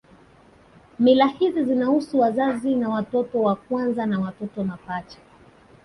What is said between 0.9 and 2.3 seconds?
Mila hizi zinahusu